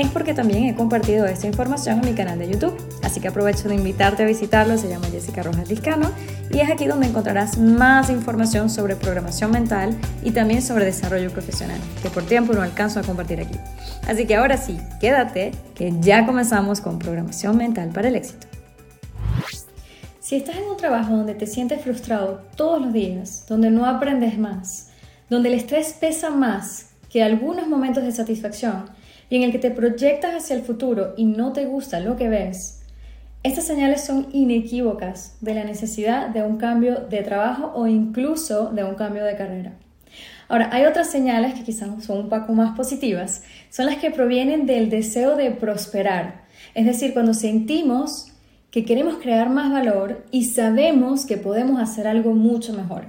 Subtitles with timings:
[0.00, 2.76] es porque también he compartido esta información en mi canal de YouTube.
[3.02, 6.10] Así que aprovecho de invitarte a visitarlo, se llama Jessica Rojas Liscano
[6.50, 11.78] y es aquí donde encontrarás más información sobre programación mental y también sobre desarrollo profesional,
[12.02, 13.56] que por tiempo no alcanzo a compartir aquí.
[14.08, 18.48] Así que ahora sí, quédate, que ya comenzamos con programación mental para el éxito.
[20.18, 24.38] Si estás en un trabajo donde te sientes frustrado todos los días, donde no aprendes
[24.38, 24.88] más,
[25.30, 28.86] donde el estrés pesa más que algunos momentos de satisfacción,
[29.30, 32.28] y en el que te proyectas hacia el futuro y no te gusta lo que
[32.28, 32.82] ves,
[33.42, 38.84] estas señales son inequívocas de la necesidad de un cambio de trabajo o incluso de
[38.84, 39.72] un cambio de carrera.
[40.48, 44.66] Ahora, hay otras señales que quizás son un poco más positivas, son las que provienen
[44.66, 46.44] del deseo de prosperar,
[46.74, 48.28] es decir, cuando sentimos
[48.70, 53.04] que queremos crear más valor y sabemos que podemos hacer algo mucho mejor.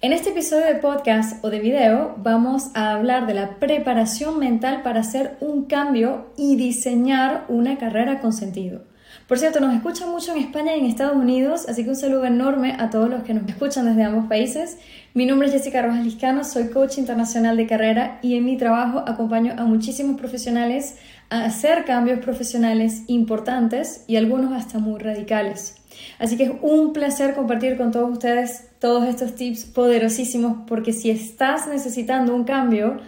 [0.00, 4.82] En este episodio de podcast o de video vamos a hablar de la preparación mental
[4.84, 8.82] para hacer un cambio y diseñar una carrera con sentido.
[9.26, 12.26] Por cierto, nos escuchan mucho en España y en Estados Unidos, así que un saludo
[12.26, 14.78] enorme a todos los que nos escuchan desde ambos países.
[15.14, 19.02] Mi nombre es Jessica Rojas Liscano, soy coach internacional de carrera y en mi trabajo
[19.04, 20.96] acompaño a muchísimos profesionales
[21.30, 25.76] hacer cambios profesionales importantes y algunos hasta muy radicales.
[26.18, 31.10] Así que es un placer compartir con todos ustedes todos estos tips poderosísimos porque si
[31.10, 32.98] estás necesitando un cambio,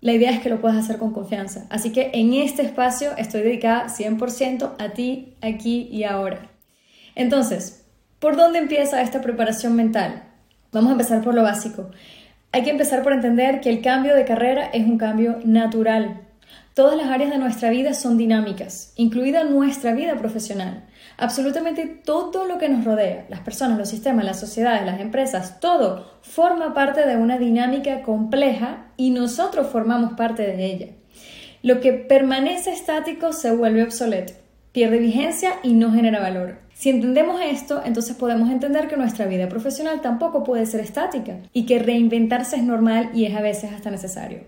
[0.00, 1.66] la idea es que lo puedas hacer con confianza.
[1.70, 6.50] Así que en este espacio estoy dedicada 100% a ti, aquí y ahora.
[7.14, 7.84] Entonces,
[8.18, 10.24] ¿por dónde empieza esta preparación mental?
[10.72, 11.90] Vamos a empezar por lo básico.
[12.52, 16.25] Hay que empezar por entender que el cambio de carrera es un cambio natural.
[16.76, 20.84] Todas las áreas de nuestra vida son dinámicas, incluida nuestra vida profesional.
[21.16, 26.06] Absolutamente todo lo que nos rodea, las personas, los sistemas, las sociedades, las empresas, todo
[26.20, 30.88] forma parte de una dinámica compleja y nosotros formamos parte de ella.
[31.62, 34.34] Lo que permanece estático se vuelve obsoleto,
[34.72, 36.58] pierde vigencia y no genera valor.
[36.74, 41.64] Si entendemos esto, entonces podemos entender que nuestra vida profesional tampoco puede ser estática y
[41.64, 44.40] que reinventarse es normal y es a veces hasta necesario.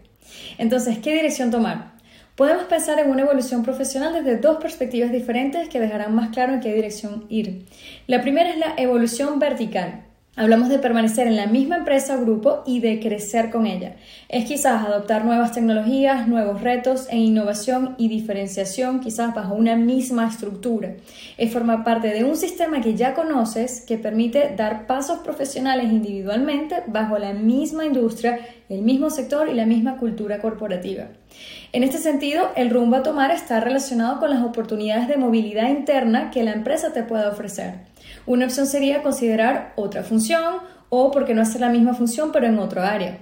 [0.58, 1.97] Entonces, ¿qué dirección tomar?
[2.38, 6.60] Podemos pensar en una evolución profesional desde dos perspectivas diferentes que dejarán más claro en
[6.60, 7.66] qué dirección ir.
[8.06, 10.04] La primera es la evolución vertical,
[10.38, 13.96] Hablamos de permanecer en la misma empresa o grupo y de crecer con ella.
[14.28, 20.28] Es quizás adoptar nuevas tecnologías, nuevos retos en innovación y diferenciación, quizás bajo una misma
[20.28, 20.94] estructura.
[21.38, 26.84] Es formar parte de un sistema que ya conoces que permite dar pasos profesionales individualmente
[26.86, 28.38] bajo la misma industria,
[28.68, 31.06] el mismo sector y la misma cultura corporativa.
[31.72, 36.30] En este sentido, el rumbo a tomar está relacionado con las oportunidades de movilidad interna
[36.30, 37.87] que la empresa te pueda ofrecer.
[38.28, 40.56] Una opción sería considerar otra función
[40.90, 43.20] o, por qué no hacer la misma función pero en otro área.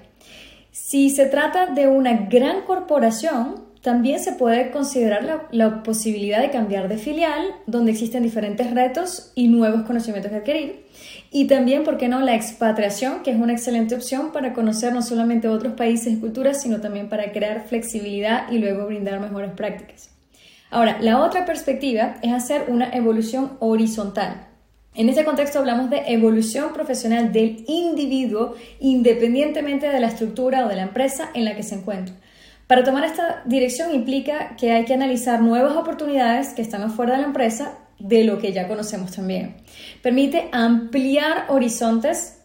[0.73, 6.51] Si se trata de una gran corporación, también se puede considerar la, la, posibilidad de
[6.51, 10.87] cambiar de filial, donde existen diferentes retos y nuevos conocimientos que adquirir.
[11.31, 15.03] Y también, ¿por qué no?, la expatriación, que es una excelente opción para conocer no
[15.03, 20.11] solamente otros países y culturas, sino también para crear flexibilidad y luego brindar mejores prácticas.
[20.69, 24.49] Ahora, la otra perspectiva es hacer una evolución horizontal.
[24.97, 30.77] En este contexto hablamos de evolución profesional del individuo independientemente de la estructura o de
[30.77, 32.15] la empresa en la que se encuentra.
[32.67, 37.21] Para tomar esta dirección implica que hay que analizar nuevas oportunidades que están afuera de
[37.21, 39.57] la empresa de lo que ya conocemos también.
[40.03, 42.39] Permite ampliar horizontes,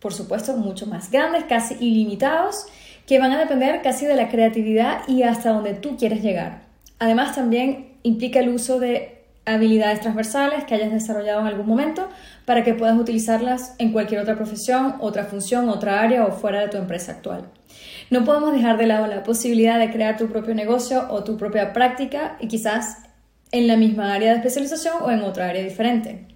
[0.00, 2.64] por supuesto, mucho más grandes, casi ilimitados,
[3.06, 6.62] que van a depender casi de la creatividad y hasta donde tú quieres llegar.
[6.98, 9.17] Además, también implica el uso de
[9.54, 12.08] habilidades transversales que hayas desarrollado en algún momento
[12.44, 16.68] para que puedas utilizarlas en cualquier otra profesión, otra función, otra área o fuera de
[16.68, 17.44] tu empresa actual.
[18.10, 21.72] No podemos dejar de lado la posibilidad de crear tu propio negocio o tu propia
[21.72, 23.02] práctica y quizás
[23.52, 26.26] en la misma área de especialización o en otra área diferente.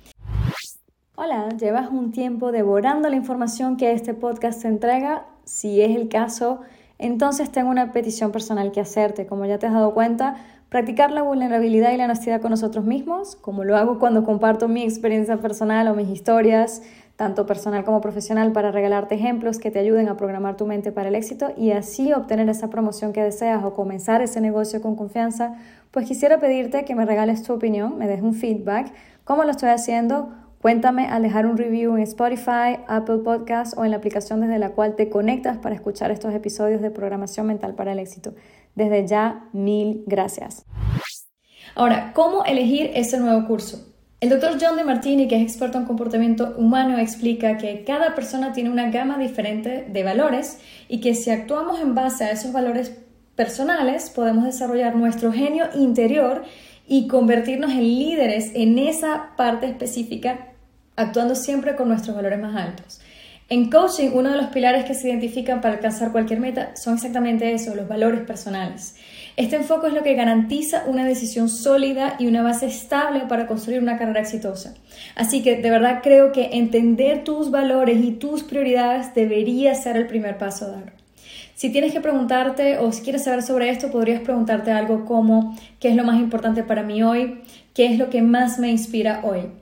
[1.14, 5.26] Hola, ¿llevas un tiempo devorando la información que este podcast te entrega?
[5.44, 6.60] Si es el caso,
[6.98, 9.26] entonces tengo una petición personal que hacerte.
[9.26, 10.36] Como ya te has dado cuenta,
[10.72, 14.84] Practicar la vulnerabilidad y la honestidad con nosotros mismos, como lo hago cuando comparto mi
[14.84, 16.80] experiencia personal o mis historias,
[17.16, 21.10] tanto personal como profesional, para regalarte ejemplos que te ayuden a programar tu mente para
[21.10, 25.58] el éxito y así obtener esa promoción que deseas o comenzar ese negocio con confianza,
[25.90, 28.94] pues quisiera pedirte que me regales tu opinión, me des un feedback,
[29.24, 30.30] cómo lo estoy haciendo
[30.62, 34.70] Cuéntame al dejar un review en Spotify, Apple Podcasts o en la aplicación desde la
[34.70, 38.36] cual te conectas para escuchar estos episodios de Programación Mental para el Éxito.
[38.76, 40.64] Desde ya, mil gracias.
[41.74, 43.92] Ahora, ¿cómo elegir ese nuevo curso?
[44.20, 48.52] El doctor John de Martini, que es experto en comportamiento humano, explica que cada persona
[48.52, 52.96] tiene una gama diferente de valores y que si actuamos en base a esos valores
[53.34, 56.44] personales, podemos desarrollar nuestro genio interior
[56.86, 60.50] y convertirnos en líderes en esa parte específica
[60.96, 63.00] actuando siempre con nuestros valores más altos.
[63.48, 67.52] En coaching, uno de los pilares que se identifican para alcanzar cualquier meta son exactamente
[67.52, 68.94] eso, los valores personales.
[69.36, 73.82] Este enfoque es lo que garantiza una decisión sólida y una base estable para construir
[73.82, 74.74] una carrera exitosa.
[75.16, 80.06] Así que de verdad creo que entender tus valores y tus prioridades debería ser el
[80.06, 80.92] primer paso a dar.
[81.54, 85.90] Si tienes que preguntarte o si quieres saber sobre esto, podrías preguntarte algo como ¿qué
[85.90, 87.42] es lo más importante para mí hoy?
[87.74, 89.61] ¿Qué es lo que más me inspira hoy?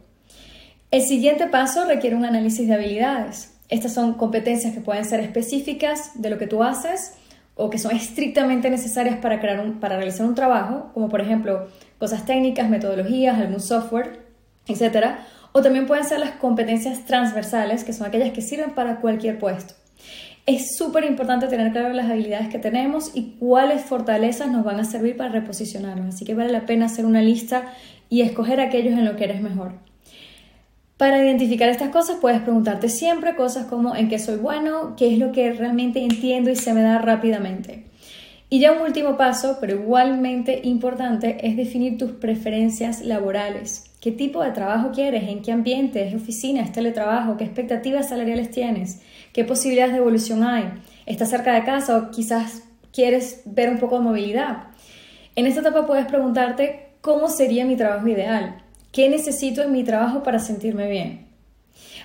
[0.90, 3.56] El siguiente paso requiere un análisis de habilidades.
[3.68, 7.14] Estas son competencias que pueden ser específicas de lo que tú haces
[7.54, 13.38] o que son estrictamente necesarias para, realizar un trabajo, como por ejemplo cosas técnicas, metodologías,
[13.38, 14.26] algún software,
[14.66, 15.18] etc.
[15.52, 19.74] O también pueden ser las competencias transversales, que son aquellas que sirven para cualquier puesto.
[20.44, 24.84] Es súper importante tener claro las habilidades que tenemos y cuáles fortalezas nos van a
[24.84, 26.16] servir para reposicionarnos.
[26.16, 27.62] Así que vale la pena hacer una lista
[28.08, 29.89] y escoger aquellos en lo que eres mejor.
[31.00, 35.18] Para identificar estas cosas puedes preguntarte siempre cosas como en qué soy bueno, qué es
[35.18, 37.84] lo que realmente entiendo y se me da rápidamente.
[38.50, 43.90] Y ya un último paso, pero igualmente importante, es definir tus preferencias laborales.
[44.02, 45.26] ¿Qué tipo de trabajo quieres?
[45.26, 46.06] ¿En qué ambiente?
[46.06, 46.60] ¿Es oficina?
[46.60, 47.38] ¿Es teletrabajo?
[47.38, 49.00] ¿Qué expectativas salariales tienes?
[49.32, 50.70] ¿Qué posibilidades de evolución hay?
[51.06, 54.64] ¿Estás cerca de casa o quizás quieres ver un poco de movilidad?
[55.34, 58.64] En esta etapa puedes preguntarte cómo sería mi trabajo ideal.
[58.92, 61.28] ¿Qué necesito en mi trabajo para sentirme bien?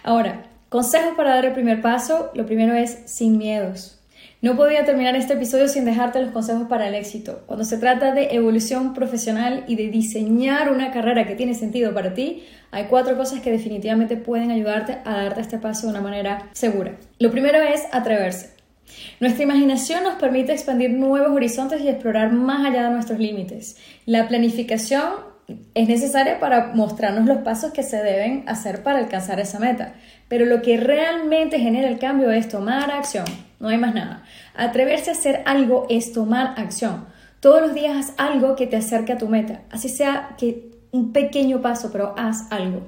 [0.03, 2.29] Ahora, consejos para dar el primer paso.
[2.35, 3.99] Lo primero es sin miedos.
[4.43, 7.41] No podía terminar este episodio sin dejarte los consejos para el éxito.
[7.47, 12.13] Cuando se trata de evolución profesional y de diseñar una carrera que tiene sentido para
[12.13, 16.49] ti, hay cuatro cosas que definitivamente pueden ayudarte a darte este paso de una manera
[16.53, 16.97] segura.
[17.17, 18.51] Lo primero es atreverse.
[19.19, 23.77] Nuestra imaginación nos permite expandir nuevos horizontes y explorar más allá de nuestros límites.
[24.05, 29.59] La planificación es necesaria para mostrarnos los pasos que se deben hacer para alcanzar esa
[29.59, 29.93] meta.
[30.27, 33.25] Pero lo que realmente genera el cambio es tomar acción,
[33.59, 34.23] no hay más nada.
[34.55, 37.05] Atreverse a hacer algo es tomar acción.
[37.39, 41.11] Todos los días haz algo que te acerque a tu meta, así sea que un
[41.11, 42.87] pequeño paso, pero haz algo.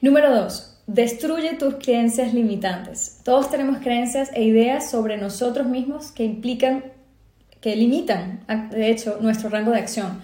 [0.00, 3.20] Número dos, destruye tus creencias limitantes.
[3.24, 6.84] Todos tenemos creencias e ideas sobre nosotros mismos que implican,
[7.60, 10.22] que limitan, de hecho, nuestro rango de acción.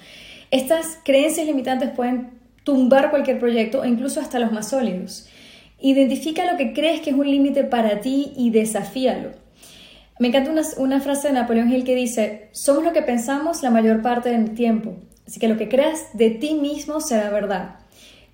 [0.50, 5.28] Estas creencias limitantes pueden tumbar cualquier proyecto e incluso hasta los más sólidos.
[5.78, 9.30] Identifica lo que crees que es un límite para ti y desafíalo.
[10.18, 14.02] Me encanta una, frase de Napoleón Hill que dice, somos lo que pensamos la mayor
[14.02, 17.76] parte del tiempo, así que lo que creas de ti mismo será verdad.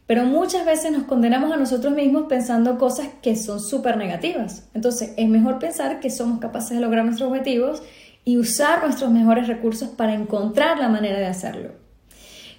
[0.07, 4.69] Pero muchas veces nos condenamos a nosotros mismos pensando cosas que son súper negativas.
[4.73, 7.83] Entonces es mejor pensar que somos capaces de lograr nuestros objetivos
[8.25, 11.86] y usar nuestros mejores recursos para encontrar la manera de hacerlo.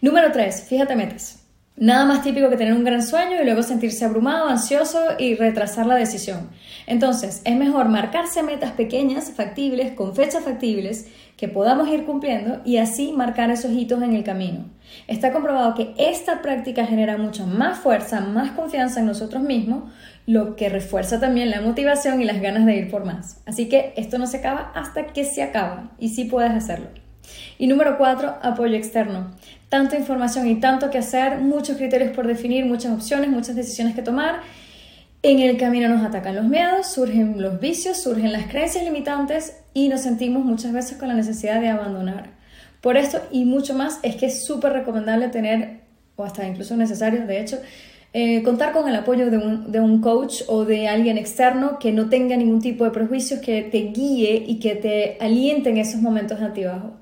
[0.01, 0.65] Número 3.
[0.69, 1.43] Fíjate metas.
[1.75, 5.85] Nada más típico que tener un gran sueño y luego sentirse abrumado, ansioso y retrasar
[5.85, 6.49] la decisión.
[6.87, 12.77] Entonces, es mejor marcarse metas pequeñas, factibles, con fechas factibles, que podamos ir cumpliendo y
[12.77, 14.65] así marcar esos hitos en el camino.
[15.07, 19.91] Está comprobado que esta práctica genera mucha más fuerza, más confianza en nosotros mismos,
[20.25, 23.41] lo que refuerza también la motivación y las ganas de ir por más.
[23.45, 26.89] Así que esto no se acaba hasta que se acaba y sí puedes hacerlo.
[27.57, 29.31] Y número cuatro, apoyo externo.
[29.69, 34.01] Tanta información y tanto que hacer, muchos criterios por definir, muchas opciones, muchas decisiones que
[34.01, 34.41] tomar.
[35.23, 39.89] En el camino nos atacan los miedos, surgen los vicios, surgen las creencias limitantes y
[39.89, 42.29] nos sentimos muchas veces con la necesidad de abandonar.
[42.81, 45.81] Por esto y mucho más es que es súper recomendable tener,
[46.15, 47.57] o hasta incluso necesario, de hecho,
[48.13, 51.91] eh, contar con el apoyo de un, de un, coach o de alguien externo que
[51.91, 56.01] no tenga ningún tipo de prejuicios, que te guíe y que te aliente en esos
[56.01, 56.93] momentos de altibajo.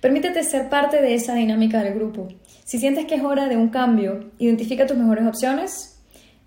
[0.00, 2.28] Permítete ser parte de esa dinámica del grupo.
[2.64, 6.00] Si sientes que es hora de un cambio, identifica tus mejores opciones,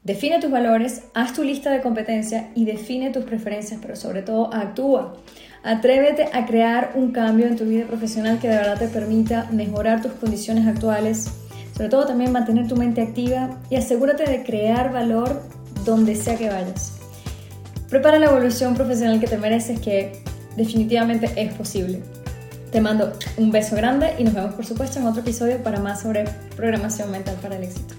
[0.04, 4.52] define tus valores, haz tu lista de competencias y define tus preferencias, pero sobre todo
[4.52, 5.18] actúa.
[5.64, 10.02] Atrévete a crear un cambio en tu vida profesional que de verdad te permita mejorar
[10.02, 11.30] tus condiciones actuales,
[11.78, 15.44] sobre todo también mantener tu mente activa y asegúrate de crear valor
[15.86, 16.98] donde sea que vayas.
[17.88, 20.12] Prepara la evolución profesional que te mereces que
[20.58, 22.02] definitivamente es posible.
[22.74, 26.02] Te mando un beso grande y nos vemos por supuesto en otro episodio para más
[26.02, 26.24] sobre
[26.56, 27.94] programación mental para el éxito.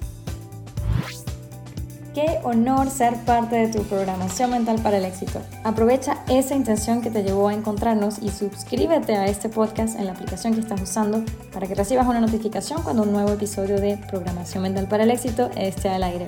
[2.13, 5.41] Qué honor ser parte de tu programación mental para el éxito.
[5.63, 10.13] Aprovecha esa intención que te llevó a encontrarnos y suscríbete a este podcast en la
[10.13, 14.65] aplicación que estás usando para que recibas una notificación cuando un nuevo episodio de Programación
[14.65, 16.27] Mental para el Éxito esté al aire.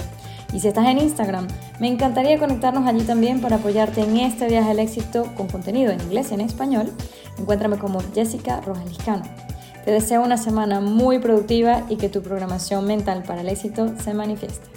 [0.53, 1.49] Y si estás en Instagram,
[1.81, 6.01] me encantaría conectarnos allí también para apoyarte en este viaje al éxito con contenido en
[6.01, 6.93] inglés y en español.
[7.39, 9.25] Encuéntrame como Jessica Rojaliscano.
[9.85, 14.15] Te deseo una semana muy productiva y que tu programación mental para el éxito se
[14.15, 14.76] manifieste.